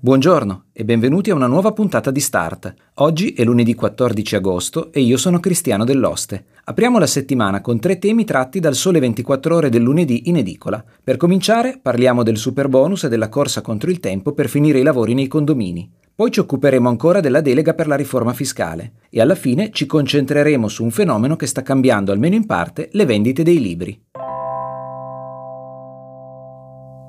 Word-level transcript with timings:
Buongiorno 0.00 0.66
e 0.72 0.84
benvenuti 0.84 1.30
a 1.30 1.34
una 1.34 1.48
nuova 1.48 1.72
puntata 1.72 2.12
di 2.12 2.20
Start. 2.20 2.72
Oggi 2.98 3.32
è 3.32 3.42
lunedì 3.42 3.74
14 3.74 4.36
agosto 4.36 4.92
e 4.92 5.00
io 5.00 5.16
sono 5.16 5.40
Cristiano 5.40 5.84
Dell'Oste. 5.84 6.44
Apriamo 6.66 7.00
la 7.00 7.06
settimana 7.08 7.60
con 7.60 7.80
tre 7.80 7.98
temi 7.98 8.24
tratti 8.24 8.60
dal 8.60 8.76
Sole 8.76 9.00
24 9.00 9.56
ore 9.56 9.70
del 9.70 9.82
lunedì 9.82 10.28
in 10.28 10.36
edicola. 10.36 10.84
Per 11.02 11.16
cominciare 11.16 11.80
parliamo 11.82 12.22
del 12.22 12.36
super 12.36 12.68
bonus 12.68 13.02
e 13.02 13.08
della 13.08 13.28
corsa 13.28 13.60
contro 13.60 13.90
il 13.90 13.98
tempo 13.98 14.34
per 14.34 14.48
finire 14.48 14.78
i 14.78 14.84
lavori 14.84 15.14
nei 15.14 15.26
condomini. 15.26 15.90
Poi 16.14 16.30
ci 16.30 16.38
occuperemo 16.38 16.88
ancora 16.88 17.18
della 17.18 17.40
delega 17.40 17.74
per 17.74 17.88
la 17.88 17.96
riforma 17.96 18.32
fiscale 18.32 18.92
e 19.10 19.20
alla 19.20 19.34
fine 19.34 19.70
ci 19.72 19.86
concentreremo 19.86 20.68
su 20.68 20.84
un 20.84 20.92
fenomeno 20.92 21.34
che 21.34 21.46
sta 21.46 21.62
cambiando 21.62 22.12
almeno 22.12 22.36
in 22.36 22.46
parte 22.46 22.88
le 22.92 23.04
vendite 23.04 23.42
dei 23.42 23.60
libri. 23.60 24.00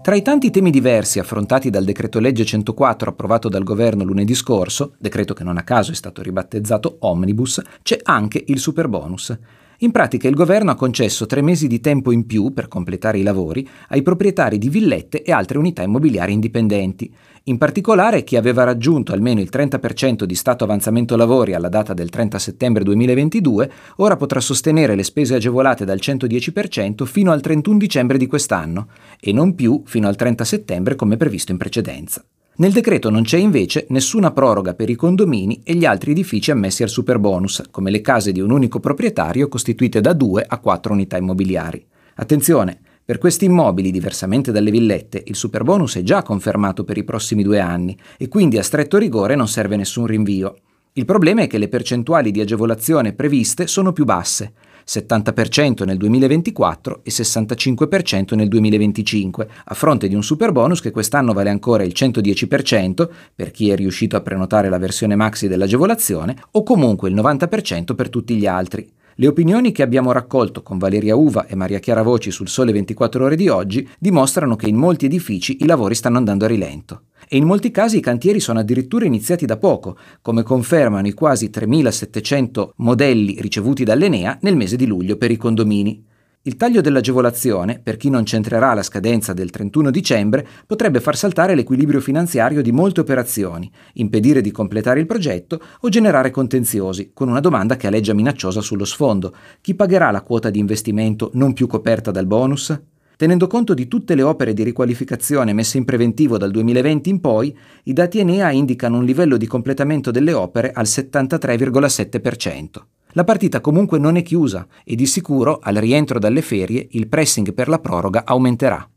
Tra 0.09 0.17
i 0.17 0.23
tanti 0.23 0.49
temi 0.49 0.71
diversi 0.71 1.19
affrontati 1.19 1.69
dal 1.69 1.83
decreto 1.83 2.19
legge 2.19 2.43
104 2.43 3.11
approvato 3.11 3.47
dal 3.47 3.61
governo 3.61 4.03
lunedì 4.03 4.33
scorso, 4.33 4.95
decreto 4.97 5.35
che 5.35 5.43
non 5.43 5.57
a 5.57 5.63
caso 5.63 5.91
è 5.91 5.93
stato 5.93 6.23
ribattezzato 6.23 6.95
Omnibus, 7.01 7.61
c'è 7.83 7.99
anche 8.01 8.43
il 8.47 8.57
super 8.57 8.87
bonus. 8.87 9.37
In 9.81 9.91
pratica 9.91 10.27
il 10.27 10.33
governo 10.33 10.71
ha 10.71 10.75
concesso 10.75 11.27
tre 11.27 11.43
mesi 11.43 11.67
di 11.67 11.79
tempo 11.79 12.11
in 12.11 12.25
più 12.25 12.51
per 12.53 12.67
completare 12.67 13.19
i 13.19 13.21
lavori 13.21 13.69
ai 13.89 14.01
proprietari 14.01 14.57
di 14.57 14.69
villette 14.69 15.21
e 15.21 15.31
altre 15.31 15.59
unità 15.59 15.83
immobiliari 15.83 16.33
indipendenti. 16.33 17.13
In 17.43 17.57
particolare 17.57 18.23
chi 18.23 18.35
aveva 18.35 18.63
raggiunto 18.63 19.13
almeno 19.13 19.39
il 19.39 19.49
30% 19.51 20.23
di 20.23 20.35
stato 20.35 20.63
avanzamento 20.63 21.15
lavori 21.15 21.53
alla 21.53 21.69
data 21.69 21.93
del 21.93 22.09
30 22.09 22.37
settembre 22.37 22.83
2022 22.83 23.71
ora 23.97 24.17
potrà 24.17 24.39
sostenere 24.39 24.95
le 24.95 25.03
spese 25.03 25.35
agevolate 25.35 25.85
dal 25.85 25.99
110% 26.01 27.05
fino 27.05 27.31
al 27.31 27.41
31 27.41 27.77
dicembre 27.77 28.17
di 28.17 28.27
quest'anno 28.27 28.87
e 29.19 29.31
non 29.31 29.55
più 29.55 29.83
fino 29.85 30.07
al 30.07 30.15
30 30.15 30.43
settembre 30.43 30.95
come 30.95 31.17
previsto 31.17 31.51
in 31.51 31.57
precedenza. 31.57 32.23
Nel 32.59 32.73
decreto 32.73 33.09
non 33.09 33.23
c'è 33.23 33.37
invece 33.37 33.85
nessuna 33.87 34.31
proroga 34.31 34.73
per 34.73 34.89
i 34.89 34.95
condomini 34.95 35.61
e 35.63 35.75
gli 35.75 35.85
altri 35.85 36.11
edifici 36.11 36.51
ammessi 36.51 36.83
al 36.83 36.89
superbonus, 36.89 37.63
come 37.71 37.89
le 37.89 38.01
case 38.01 38.33
di 38.33 38.41
un 38.41 38.51
unico 38.51 38.81
proprietario 38.81 39.47
costituite 39.47 40.01
da 40.01 40.11
due 40.11 40.43
a 40.45 40.57
quattro 40.57 40.91
unità 40.91 41.15
immobiliari. 41.15 41.85
Attenzione, 42.15 42.81
per 43.09 43.17
questi 43.17 43.45
immobili, 43.45 43.89
diversamente 43.89 44.51
dalle 44.51 44.69
villette, 44.69 45.23
il 45.25 45.35
superbonus 45.35 45.95
è 45.95 46.03
già 46.03 46.21
confermato 46.21 46.83
per 46.83 46.95
i 46.95 47.03
prossimi 47.03 47.41
due 47.41 47.59
anni 47.59 47.97
e 48.19 48.27
quindi 48.27 48.59
a 48.59 48.61
stretto 48.61 48.99
rigore 48.99 49.33
non 49.33 49.47
serve 49.47 49.77
nessun 49.77 50.05
rinvio. 50.05 50.57
Il 50.93 51.05
problema 51.05 51.41
è 51.41 51.47
che 51.47 51.57
le 51.57 51.69
percentuali 51.69 52.29
di 52.29 52.39
agevolazione 52.39 53.13
previste 53.13 53.65
sono 53.65 53.93
più 53.93 54.05
basse, 54.05 54.53
70% 54.87 55.85
nel 55.85 55.97
2024 55.97 56.99
e 57.01 57.09
65% 57.09 58.35
nel 58.35 58.47
2025, 58.47 59.47
a 59.65 59.73
fronte 59.73 60.07
di 60.07 60.13
un 60.13 60.21
super 60.21 60.51
bonus 60.51 60.79
che 60.79 60.91
quest'anno 60.91 61.33
vale 61.33 61.49
ancora 61.49 61.81
il 61.81 61.93
110% 61.95 63.09
per 63.33 63.49
chi 63.49 63.71
è 63.71 63.75
riuscito 63.75 64.17
a 64.17 64.21
prenotare 64.21 64.69
la 64.69 64.77
versione 64.77 65.15
maxi 65.15 65.47
dell'agevolazione 65.47 66.35
o 66.51 66.61
comunque 66.61 67.09
il 67.09 67.15
90% 67.15 67.95
per 67.95 68.09
tutti 68.09 68.35
gli 68.35 68.45
altri. 68.45 68.87
Le 69.19 69.27
opinioni 69.27 69.73
che 69.73 69.83
abbiamo 69.83 70.13
raccolto 70.13 70.63
con 70.63 70.77
Valeria 70.77 71.17
Uva 71.17 71.45
e 71.45 71.53
Maria 71.53 71.79
Chiara 71.79 72.03
Voci 72.03 72.31
sul 72.31 72.47
Sole 72.47 72.71
24 72.71 73.25
ore 73.25 73.35
di 73.35 73.49
oggi 73.49 73.85
dimostrano 73.99 74.55
che 74.55 74.69
in 74.69 74.77
molti 74.77 75.07
edifici 75.07 75.57
i 75.59 75.65
lavori 75.65 75.93
stanno 75.93 76.15
andando 76.15 76.45
a 76.45 76.47
rilento 76.47 77.01
e 77.27 77.35
in 77.35 77.43
molti 77.43 77.69
casi 77.69 77.97
i 77.97 78.01
cantieri 78.01 78.39
sono 78.39 78.59
addirittura 78.59 79.03
iniziati 79.03 79.45
da 79.45 79.57
poco, 79.57 79.97
come 80.21 80.41
confermano 80.43 81.05
i 81.05 81.11
quasi 81.11 81.49
3.700 81.53 82.69
modelli 82.77 83.41
ricevuti 83.41 83.83
dall'Enea 83.83 84.37
nel 84.39 84.55
mese 84.55 84.77
di 84.77 84.85
luglio 84.85 85.17
per 85.17 85.31
i 85.31 85.35
condomini. 85.35 86.01
Il 86.43 86.55
taglio 86.55 86.79
dell'agevolazione, 86.79 87.81
per 87.83 87.97
chi 87.97 88.09
non 88.09 88.23
centrerà 88.23 88.73
la 88.73 88.81
scadenza 88.81 89.33
del 89.33 89.49
31 89.49 89.91
dicembre, 89.91 90.47
potrebbe 90.65 91.01
far 91.01 91.17
saltare 91.17 91.53
l'equilibrio 91.53 91.99
finanziario 91.99 92.61
di 92.61 92.71
molte 92.71 93.01
operazioni, 93.01 93.69
impedire 93.95 94.39
di 94.39 94.49
completare 94.49 95.01
il 95.01 95.05
progetto 95.05 95.59
o 95.81 95.89
generare 95.89 96.31
contenziosi, 96.31 97.11
con 97.13 97.27
una 97.27 97.41
domanda 97.41 97.75
che 97.75 97.87
aleggia 97.87 98.13
minacciosa 98.13 98.61
sullo 98.61 98.85
sfondo. 98.85 99.35
Chi 99.59 99.75
pagherà 99.75 100.11
la 100.11 100.21
quota 100.21 100.49
di 100.49 100.59
investimento 100.59 101.29
non 101.33 101.51
più 101.51 101.67
coperta 101.67 102.09
dal 102.09 102.25
bonus? 102.25 102.73
Tenendo 103.17 103.47
conto 103.47 103.73
di 103.73 103.89
tutte 103.89 104.15
le 104.15 104.23
opere 104.23 104.53
di 104.53 104.63
riqualificazione 104.63 105.51
messe 105.51 105.77
in 105.77 105.83
preventivo 105.83 106.37
dal 106.37 106.51
2020 106.51 107.09
in 107.09 107.19
poi, 107.19 107.53
i 107.83 107.91
dati 107.91 108.19
Enea 108.19 108.49
indicano 108.51 108.99
un 108.99 109.03
livello 109.03 109.35
di 109.35 109.45
completamento 109.45 110.09
delle 110.09 110.31
opere 110.31 110.71
al 110.71 110.85
73,7%. 110.85 112.98
La 113.13 113.23
partita 113.23 113.59
comunque 113.59 113.97
non 113.97 114.17
è 114.17 114.21
chiusa 114.21 114.67
e 114.83 114.93
di 114.95 115.07
sicuro 115.07 115.57
al 115.59 115.75
rientro 115.75 116.19
dalle 116.19 116.43
ferie 116.43 116.87
il 116.91 117.07
pressing 117.07 117.53
per 117.53 117.67
la 117.67 117.79
proroga 117.79 118.23
aumenterà. 118.23 118.87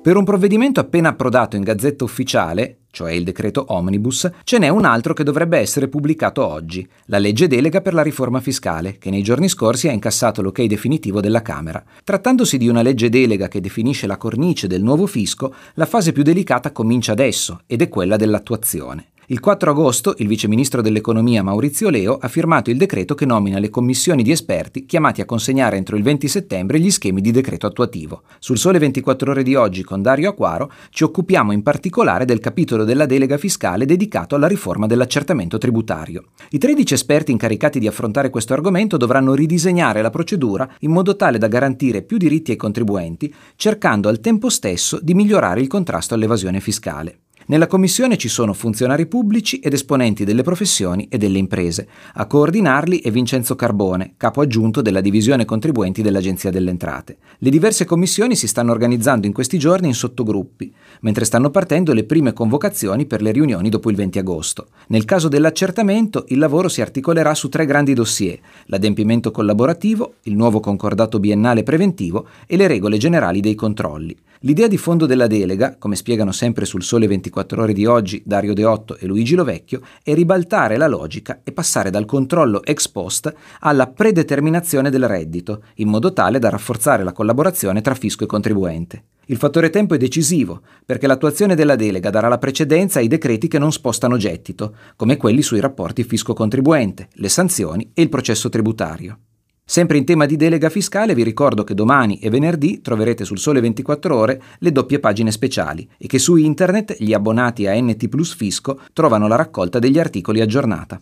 Per 0.00 0.16
un 0.16 0.24
provvedimento 0.24 0.80
appena 0.80 1.10
approdato 1.10 1.56
in 1.56 1.62
Gazzetta 1.62 2.04
Ufficiale, 2.04 2.83
cioè 2.94 3.10
il 3.10 3.24
decreto 3.24 3.64
Omnibus, 3.70 4.30
ce 4.44 4.58
n'è 4.58 4.68
un 4.68 4.84
altro 4.84 5.14
che 5.14 5.24
dovrebbe 5.24 5.58
essere 5.58 5.88
pubblicato 5.88 6.46
oggi, 6.46 6.88
la 7.06 7.18
legge 7.18 7.48
delega 7.48 7.80
per 7.80 7.92
la 7.92 8.02
riforma 8.02 8.40
fiscale, 8.40 8.98
che 8.98 9.10
nei 9.10 9.22
giorni 9.22 9.48
scorsi 9.48 9.88
ha 9.88 9.92
incassato 9.92 10.40
l'ok 10.42 10.62
definitivo 10.62 11.20
della 11.20 11.42
Camera. 11.42 11.82
Trattandosi 12.04 12.56
di 12.56 12.68
una 12.68 12.82
legge 12.82 13.08
delega 13.08 13.48
che 13.48 13.60
definisce 13.60 14.06
la 14.06 14.16
cornice 14.16 14.68
del 14.68 14.84
nuovo 14.84 15.06
fisco, 15.06 15.52
la 15.74 15.86
fase 15.86 16.12
più 16.12 16.22
delicata 16.22 16.70
comincia 16.70 17.10
adesso 17.10 17.62
ed 17.66 17.82
è 17.82 17.88
quella 17.88 18.16
dell'attuazione. 18.16 19.08
Il 19.28 19.40
4 19.40 19.70
agosto 19.70 20.14
il 20.18 20.26
vice 20.26 20.48
ministro 20.48 20.82
dell'economia 20.82 21.42
Maurizio 21.42 21.88
Leo 21.88 22.18
ha 22.20 22.28
firmato 22.28 22.68
il 22.68 22.76
decreto 22.76 23.14
che 23.14 23.24
nomina 23.24 23.58
le 23.58 23.70
commissioni 23.70 24.22
di 24.22 24.30
esperti 24.30 24.84
chiamati 24.84 25.22
a 25.22 25.24
consegnare 25.24 25.78
entro 25.78 25.96
il 25.96 26.02
20 26.02 26.28
settembre 26.28 26.78
gli 26.78 26.90
schemi 26.90 27.22
di 27.22 27.30
decreto 27.30 27.66
attuativo. 27.66 28.24
Sul 28.38 28.58
sole 28.58 28.78
24 28.78 29.30
ore 29.30 29.42
di 29.42 29.54
oggi 29.54 29.82
con 29.82 30.02
Dario 30.02 30.28
Acquaro 30.28 30.70
ci 30.90 31.04
occupiamo 31.04 31.52
in 31.52 31.62
particolare 31.62 32.26
del 32.26 32.38
capitolo 32.38 32.84
della 32.84 33.06
delega 33.06 33.38
fiscale 33.38 33.86
dedicato 33.86 34.34
alla 34.34 34.46
riforma 34.46 34.86
dell'accertamento 34.86 35.56
tributario. 35.56 36.24
I 36.50 36.58
13 36.58 36.92
esperti 36.92 37.32
incaricati 37.32 37.78
di 37.78 37.86
affrontare 37.86 38.28
questo 38.28 38.52
argomento 38.52 38.98
dovranno 38.98 39.32
ridisegnare 39.32 40.02
la 40.02 40.10
procedura 40.10 40.68
in 40.80 40.90
modo 40.90 41.16
tale 41.16 41.38
da 41.38 41.48
garantire 41.48 42.02
più 42.02 42.18
diritti 42.18 42.50
ai 42.50 42.58
contribuenti, 42.58 43.34
cercando 43.56 44.10
al 44.10 44.20
tempo 44.20 44.50
stesso 44.50 44.98
di 45.00 45.14
migliorare 45.14 45.62
il 45.62 45.66
contrasto 45.68 46.12
all'evasione 46.12 46.60
fiscale. 46.60 47.20
Nella 47.46 47.66
commissione 47.66 48.16
ci 48.16 48.28
sono 48.28 48.54
funzionari 48.54 49.04
pubblici 49.04 49.58
ed 49.58 49.74
esponenti 49.74 50.24
delle 50.24 50.42
professioni 50.42 51.08
e 51.10 51.18
delle 51.18 51.36
imprese. 51.36 51.86
A 52.14 52.26
coordinarli 52.26 53.00
è 53.00 53.10
Vincenzo 53.10 53.54
Carbone, 53.54 54.14
capo 54.16 54.40
aggiunto 54.40 54.80
della 54.80 55.02
divisione 55.02 55.44
contribuenti 55.44 56.00
dell'Agenzia 56.00 56.50
delle 56.50 56.70
Entrate. 56.70 57.18
Le 57.36 57.50
diverse 57.50 57.84
commissioni 57.84 58.34
si 58.34 58.46
stanno 58.46 58.72
organizzando 58.72 59.26
in 59.26 59.34
questi 59.34 59.58
giorni 59.58 59.88
in 59.88 59.94
sottogruppi, 59.94 60.72
mentre 61.00 61.26
stanno 61.26 61.50
partendo 61.50 61.92
le 61.92 62.04
prime 62.04 62.32
convocazioni 62.32 63.04
per 63.04 63.20
le 63.20 63.32
riunioni 63.32 63.68
dopo 63.68 63.90
il 63.90 63.96
20 63.96 64.18
agosto. 64.20 64.68
Nel 64.86 65.04
caso 65.04 65.28
dell'accertamento, 65.28 66.24
il 66.28 66.38
lavoro 66.38 66.70
si 66.70 66.80
articolerà 66.80 67.34
su 67.34 67.50
tre 67.50 67.66
grandi 67.66 67.92
dossier: 67.92 68.38
l'adempimento 68.66 69.30
collaborativo, 69.30 70.14
il 70.22 70.34
nuovo 70.34 70.60
concordato 70.60 71.20
biennale 71.20 71.62
preventivo 71.62 72.26
e 72.46 72.56
le 72.56 72.68
regole 72.68 72.96
generali 72.96 73.40
dei 73.40 73.54
controlli. 73.54 74.16
L'idea 74.44 74.68
di 74.68 74.76
fondo 74.76 75.06
della 75.06 75.26
delega, 75.26 75.76
come 75.78 75.96
spiegano 75.96 76.30
sempre 76.30 76.66
sul 76.66 76.82
Sole 76.82 77.06
24 77.06 77.62
ore 77.62 77.72
di 77.72 77.86
oggi 77.86 78.22
Dario 78.26 78.52
Deotto 78.52 78.98
e 78.98 79.06
Luigi 79.06 79.34
Lovecchio, 79.34 79.80
è 80.02 80.12
ribaltare 80.12 80.76
la 80.76 80.86
logica 80.86 81.40
e 81.42 81.50
passare 81.50 81.88
dal 81.88 82.04
controllo 82.04 82.62
ex 82.62 82.88
post 82.88 83.34
alla 83.60 83.86
predeterminazione 83.86 84.90
del 84.90 85.08
reddito, 85.08 85.62
in 85.76 85.88
modo 85.88 86.12
tale 86.12 86.38
da 86.38 86.50
rafforzare 86.50 87.02
la 87.02 87.12
collaborazione 87.12 87.80
tra 87.80 87.94
fisco 87.94 88.24
e 88.24 88.26
contribuente. 88.26 89.04
Il 89.28 89.38
fattore 89.38 89.70
tempo 89.70 89.94
è 89.94 89.96
decisivo, 89.96 90.60
perché 90.84 91.06
l'attuazione 91.06 91.54
della 91.54 91.74
delega 91.74 92.10
darà 92.10 92.28
la 92.28 92.36
precedenza 92.36 92.98
ai 92.98 93.08
decreti 93.08 93.48
che 93.48 93.58
non 93.58 93.72
spostano 93.72 94.18
gettito, 94.18 94.74
come 94.96 95.16
quelli 95.16 95.40
sui 95.40 95.60
rapporti 95.60 96.04
fisco-contribuente, 96.04 97.08
le 97.14 97.30
sanzioni 97.30 97.92
e 97.94 98.02
il 98.02 98.10
processo 98.10 98.50
tributario. 98.50 99.20
Sempre 99.66 99.96
in 99.96 100.04
tema 100.04 100.26
di 100.26 100.36
delega 100.36 100.68
fiscale 100.68 101.14
vi 101.14 101.22
ricordo 101.22 101.64
che 101.64 101.72
domani 101.72 102.18
e 102.18 102.28
venerdì 102.28 102.82
troverete 102.82 103.24
sul 103.24 103.38
Sole 103.38 103.60
24 103.60 104.14
ore 104.14 104.42
le 104.58 104.72
doppie 104.72 105.00
pagine 105.00 105.32
speciali 105.32 105.88
e 105.96 106.06
che 106.06 106.18
su 106.18 106.36
internet 106.36 106.96
gli 106.98 107.14
abbonati 107.14 107.66
a 107.66 107.74
NT 107.74 108.08
Plus 108.08 108.34
Fisco 108.34 108.78
trovano 108.92 109.26
la 109.26 109.36
raccolta 109.36 109.78
degli 109.78 109.98
articoli 109.98 110.42
aggiornata. 110.42 111.00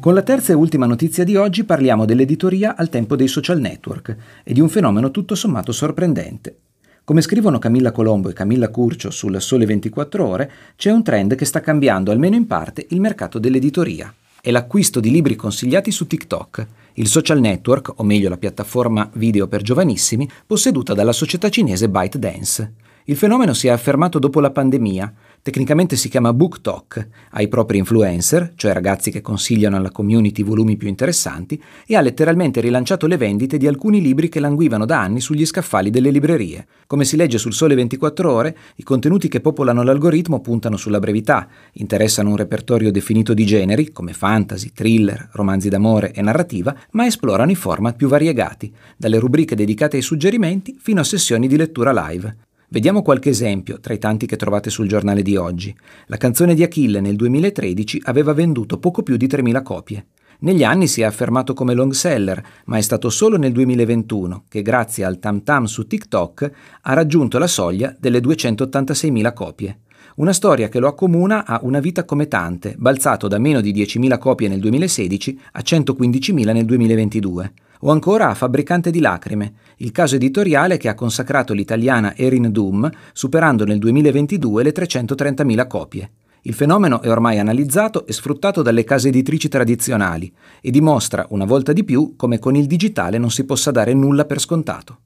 Con 0.00 0.14
la 0.14 0.22
terza 0.22 0.52
e 0.52 0.54
ultima 0.54 0.86
notizia 0.86 1.24
di 1.24 1.34
oggi 1.34 1.64
parliamo 1.64 2.04
dell'editoria 2.04 2.76
al 2.76 2.88
tempo 2.88 3.16
dei 3.16 3.26
social 3.26 3.58
network 3.58 4.16
e 4.44 4.52
di 4.52 4.60
un 4.60 4.68
fenomeno 4.68 5.10
tutto 5.10 5.34
sommato 5.34 5.72
sorprendente. 5.72 6.56
Come 7.02 7.20
scrivono 7.20 7.58
Camilla 7.58 7.90
Colombo 7.90 8.28
e 8.28 8.32
Camilla 8.32 8.68
Curcio 8.68 9.10
sul 9.10 9.40
Sole 9.40 9.66
24 9.66 10.24
ore, 10.24 10.50
c'è 10.76 10.92
un 10.92 11.02
trend 11.02 11.34
che 11.34 11.44
sta 11.44 11.60
cambiando 11.60 12.12
almeno 12.12 12.36
in 12.36 12.46
parte 12.46 12.86
il 12.90 13.00
mercato 13.00 13.40
dell'editoria. 13.40 14.14
È 14.40 14.52
l'acquisto 14.52 15.00
di 15.00 15.10
libri 15.10 15.34
consigliati 15.34 15.90
su 15.90 16.06
TikTok, 16.06 16.66
il 16.94 17.08
social 17.08 17.40
network, 17.40 17.94
o 17.96 18.04
meglio 18.04 18.28
la 18.28 18.38
piattaforma 18.38 19.10
video 19.14 19.48
per 19.48 19.62
giovanissimi, 19.62 20.30
posseduta 20.46 20.94
dalla 20.94 21.12
società 21.12 21.48
cinese 21.48 21.88
ByteDance. 21.88 22.72
Il 23.08 23.16
fenomeno 23.16 23.54
si 23.54 23.68
è 23.68 23.70
affermato 23.70 24.18
dopo 24.18 24.38
la 24.38 24.50
pandemia, 24.50 25.14
Tecnicamente 25.48 25.96
si 25.96 26.10
chiama 26.10 26.34
Book 26.34 26.60
Talk, 26.60 27.08
ha 27.30 27.40
i 27.40 27.48
propri 27.48 27.78
influencer, 27.78 28.52
cioè 28.54 28.74
ragazzi 28.74 29.10
che 29.10 29.22
consigliano 29.22 29.76
alla 29.76 29.90
community 29.90 30.42
volumi 30.42 30.76
più 30.76 30.88
interessanti, 30.88 31.58
e 31.86 31.96
ha 31.96 32.02
letteralmente 32.02 32.60
rilanciato 32.60 33.06
le 33.06 33.16
vendite 33.16 33.56
di 33.56 33.66
alcuni 33.66 34.02
libri 34.02 34.28
che 34.28 34.40
languivano 34.40 34.84
da 34.84 35.00
anni 35.00 35.22
sugli 35.22 35.46
scaffali 35.46 35.88
delle 35.88 36.10
librerie. 36.10 36.66
Come 36.86 37.06
si 37.06 37.16
legge 37.16 37.38
sul 37.38 37.54
Sole 37.54 37.74
24 37.76 38.30
ore, 38.30 38.56
i 38.76 38.82
contenuti 38.82 39.28
che 39.28 39.40
popolano 39.40 39.82
l'algoritmo 39.82 40.40
puntano 40.40 40.76
sulla 40.76 40.98
brevità, 40.98 41.48
interessano 41.72 42.28
un 42.28 42.36
repertorio 42.36 42.90
definito 42.90 43.32
di 43.32 43.46
generi, 43.46 43.90
come 43.90 44.12
fantasy, 44.12 44.72
thriller, 44.74 45.30
romanzi 45.32 45.70
d'amore 45.70 46.12
e 46.12 46.20
narrativa, 46.20 46.76
ma 46.90 47.06
esplorano 47.06 47.50
i 47.50 47.56
format 47.56 47.96
più 47.96 48.08
variegati, 48.08 48.70
dalle 48.98 49.18
rubriche 49.18 49.54
dedicate 49.54 49.96
ai 49.96 50.02
suggerimenti 50.02 50.76
fino 50.78 51.00
a 51.00 51.04
sessioni 51.04 51.46
di 51.48 51.56
lettura 51.56 52.08
live. 52.08 52.47
Vediamo 52.70 53.00
qualche 53.00 53.30
esempio 53.30 53.80
tra 53.80 53.94
i 53.94 53.98
tanti 53.98 54.26
che 54.26 54.36
trovate 54.36 54.68
sul 54.68 54.88
giornale 54.88 55.22
di 55.22 55.36
oggi. 55.36 55.74
La 56.08 56.18
canzone 56.18 56.54
di 56.54 56.62
Achille 56.62 57.00
nel 57.00 57.16
2013 57.16 58.02
aveva 58.04 58.34
venduto 58.34 58.78
poco 58.78 59.02
più 59.02 59.16
di 59.16 59.26
3.000 59.26 59.62
copie. 59.62 60.06
Negli 60.40 60.62
anni 60.62 60.86
si 60.86 61.00
è 61.00 61.04
affermato 61.04 61.54
come 61.54 61.72
long 61.72 61.92
seller, 61.92 62.44
ma 62.66 62.76
è 62.76 62.82
stato 62.82 63.08
solo 63.08 63.38
nel 63.38 63.52
2021 63.52 64.44
che 64.48 64.60
grazie 64.60 65.04
al 65.04 65.18
tam 65.18 65.42
tam 65.44 65.64
su 65.64 65.86
TikTok 65.86 66.50
ha 66.82 66.92
raggiunto 66.92 67.38
la 67.38 67.46
soglia 67.46 67.96
delle 67.98 68.18
286.000 68.18 69.32
copie. 69.32 69.78
Una 70.16 70.34
storia 70.34 70.68
che 70.68 70.78
lo 70.78 70.88
accomuna 70.88 71.46
a 71.46 71.60
Una 71.62 71.80
vita 71.80 72.04
come 72.04 72.28
tante, 72.28 72.74
balzato 72.76 73.28
da 73.28 73.38
meno 73.38 73.62
di 73.62 73.72
10.000 73.72 74.18
copie 74.18 74.48
nel 74.48 74.60
2016 74.60 75.40
a 75.52 75.60
115.000 75.60 76.52
nel 76.52 76.66
2022 76.66 77.52
o 77.80 77.90
ancora 77.90 78.28
a 78.28 78.34
Fabbricante 78.34 78.90
di 78.90 79.00
lacrime, 79.00 79.54
il 79.78 79.92
caso 79.92 80.16
editoriale 80.16 80.76
che 80.76 80.88
ha 80.88 80.94
consacrato 80.94 81.52
l'italiana 81.52 82.16
Erin 82.16 82.50
Doom, 82.50 82.90
superando 83.12 83.64
nel 83.64 83.78
2022 83.78 84.62
le 84.62 84.72
330.000 84.72 85.66
copie. 85.66 86.10
Il 86.42 86.54
fenomeno 86.54 87.02
è 87.02 87.10
ormai 87.10 87.38
analizzato 87.38 88.06
e 88.06 88.12
sfruttato 88.12 88.62
dalle 88.62 88.84
case 88.84 89.08
editrici 89.08 89.48
tradizionali 89.48 90.32
e 90.60 90.70
dimostra, 90.70 91.26
una 91.30 91.44
volta 91.44 91.72
di 91.72 91.84
più, 91.84 92.14
come 92.16 92.38
con 92.38 92.54
il 92.54 92.66
digitale 92.66 93.18
non 93.18 93.30
si 93.30 93.44
possa 93.44 93.70
dare 93.70 93.92
nulla 93.92 94.24
per 94.24 94.40
scontato. 94.40 95.00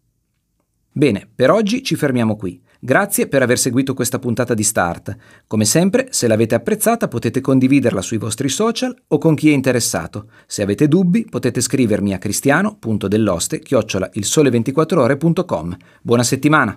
Bene, 0.92 1.26
per 1.34 1.50
oggi 1.50 1.82
ci 1.82 1.96
fermiamo 1.96 2.36
qui. 2.36 2.60
Grazie 2.84 3.28
per 3.28 3.42
aver 3.42 3.60
seguito 3.60 3.94
questa 3.94 4.18
puntata 4.18 4.54
di 4.54 4.64
Start. 4.64 5.16
Come 5.46 5.64
sempre, 5.64 6.08
se 6.10 6.26
l'avete 6.26 6.56
apprezzata 6.56 7.06
potete 7.06 7.40
condividerla 7.40 8.02
sui 8.02 8.18
vostri 8.18 8.48
social 8.48 8.92
o 9.06 9.18
con 9.18 9.36
chi 9.36 9.50
è 9.50 9.52
interessato. 9.52 10.26
Se 10.48 10.62
avete 10.62 10.88
dubbi 10.88 11.24
potete 11.30 11.60
scrivermi 11.60 12.12
a 12.12 12.18
cristiano.delloste 12.18 13.60
chiocciola 13.60 14.10
il 14.14 14.24
sole 14.24 14.50
24 14.50 15.00
ore.com. 15.00 15.76
Buona 16.02 16.24
settimana! 16.24 16.76